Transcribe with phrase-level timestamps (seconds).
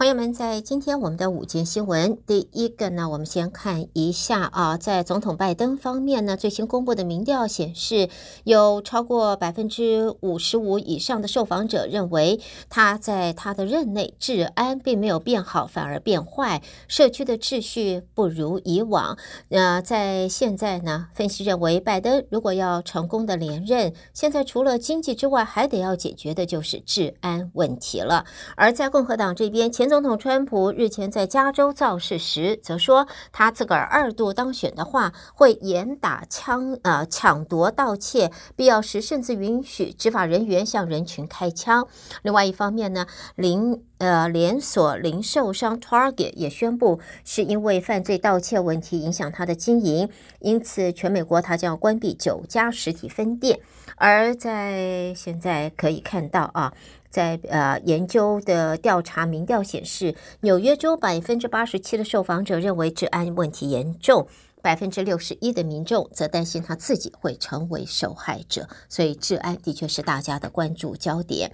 [0.00, 8.08] 朋友们，在今天我们的午间新闻，第一个呢，我们先看一下啊，在总统拜登方面呢，最新公布的民调显示，
[8.44, 12.40] 有超过百分之五十五以上的受访者认为，
[12.70, 19.18] 他在他的任内治安并没有变好，反而变坏，社区的秩序不如以往。
[19.48, 28.24] 那在现在呢，分析认为，拜登如果要成功的连任，现在除了经济之外，还得要解决的就是治安问题了。
[28.56, 41.88] 而在共和党这边，前总统川普日前在加州造势时，则说他自个儿二度当选的话，会严打枪呃抢夺盗窃，必要时甚至允许执法人员向人群开枪。
[42.22, 53.58] 另外一方面呢，零呃连锁零售商 Target 也宣布，是因为犯罪盗窃问题影响他的经营，因此全美国他将要关闭九家实体分店。
[54.00, 56.72] 而在现在可以看到啊。
[57.10, 64.28] 在呃研究的调查民调显示，纽约州百分之八十七的受访者认为治安问题严重，
[64.62, 68.68] 百分之六十一的民众则担心他自己会成为受害者。
[68.88, 71.50] 所以治安的确是大家的关注焦点。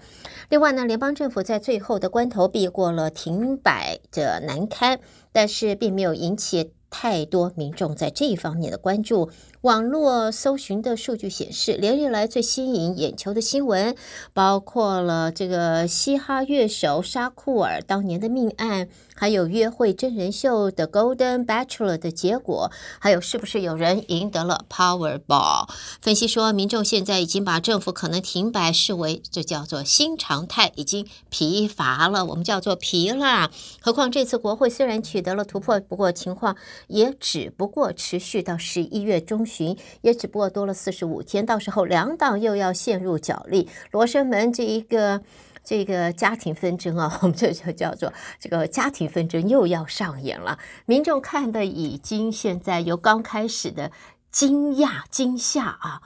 [0.50, 5.00] 另外呢，联邦政府在最后的关头避过了停摆的难堪，
[5.32, 9.30] 但是并没有引起太多民众在这一方面的关注。
[9.62, 13.96] 网络搜寻的数据显示，连日来最吸引眼球的新闻，
[14.32, 25.68] 包括了这个嘻哈乐手沙库尔当年的命案，还有约会真人秀的 Golden Bachelor 的结果，还有是不是有人赢得了 Powerball。
[26.00, 33.50] 分析说，民众现在已经把政府可能停摆视为这叫做新常态，已经疲乏了，我们叫做疲了。
[33.80, 39.55] 何况这次国会虽然取得了突破，不过情况也只不过持续到十一月中旬。
[39.56, 45.22] 群也只不过多了四十五天，到时候两党又要陷入角力，罗生门这一个
[45.64, 50.58] 这个家庭纷争啊， 我们这就叫做这个家庭纷争又要上演了。
[50.84, 53.90] 民众看的已经现在由刚开始的
[54.30, 56.02] 惊讶惊吓啊，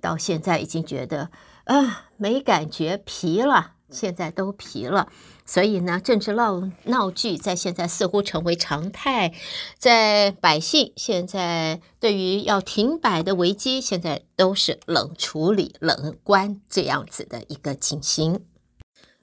[0.00, 1.30] 到现在已经觉得
[1.64, 5.08] 啊没感觉疲了，现在都疲了。
[5.46, 9.32] 所以呢，政治闹闹剧在现在似乎成为常态，
[9.78, 18.40] 在百姓现在对于要停摆的危机，现在都是冷处理、冷关这样子的一个情形。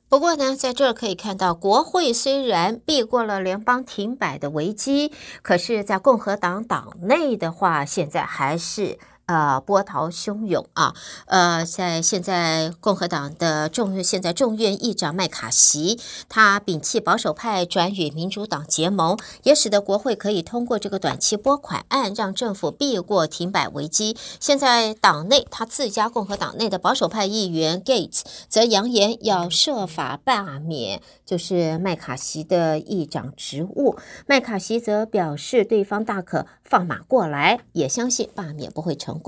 [0.08, 5.12] 不过呢，在这儿可以看到，国会虽然避过了联邦停摆的危机，
[5.42, 9.00] 可是，在共和党党内的话，现在还是。
[9.32, 10.94] 呃，波涛汹涌啊！
[11.28, 15.98] 呃，在现在共和党的众现在众院议长麦卡锡，
[16.28, 24.18] 他摒弃保守派，转与民主党结盟，也使得国会可以通过这个短期拨款案，让政府避过停摆危机。
[24.42, 33.96] 现在党内他自家共和党内的保守派议员 Gates 则扬言要设法罢免，就是麦卡锡的议长职务。
[34.28, 39.21] 麦卡锡则表示，对方大可放马过来，也相信罢免不会成。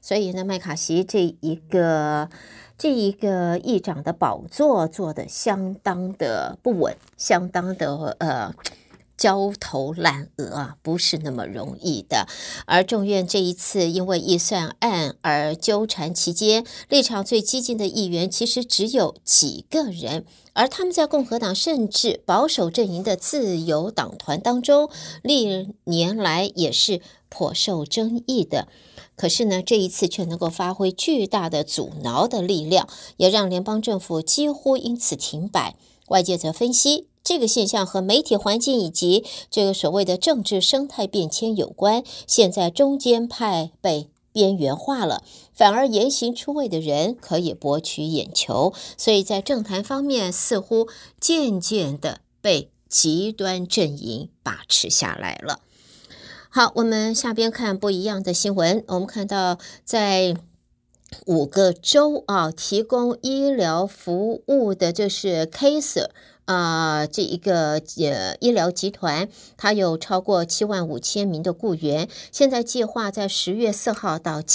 [0.00, 2.30] 所以呢，麦卡锡这一个
[2.78, 8.54] 这一个议长的宝座坐的相当的不稳，相当的呃
[9.22, 12.26] 焦头烂额啊，不是那么容易的。
[12.66, 20.24] 而众院这一次因为预算案而纠缠期间，立场最激进的议员其实只有几个人，
[20.54, 24.90] 而他们在共和党甚至保守阵营的自由党团当中，
[25.22, 28.66] 历年来也是颇受争议的。
[29.14, 35.76] 可是呢，这一次却能够发挥巨大的阻挠的力量，也让联邦政府几乎因此停摆。
[36.08, 42.02] 外界则分析，这个现象和媒体环境以及这个所谓的政治生态变迁有关。
[42.26, 45.22] 现在中间派被边缘化了，
[45.52, 50.88] 反而言行出位的人可以博取眼球，所以在政坛方面似乎
[51.20, 55.60] 渐渐的被极端阵营把持下来了。
[56.48, 58.84] 好，我们下边看不一样的新闻。
[58.88, 60.36] 我们看到，在
[61.26, 66.08] 五个州啊，提供医疗服务的，就是 Kaiser
[66.44, 74.42] 啊，这一个呃医疗集团，它有超过七万五千名的雇员，现在计划在十月四号到